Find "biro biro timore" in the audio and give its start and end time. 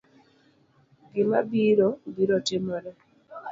1.49-2.91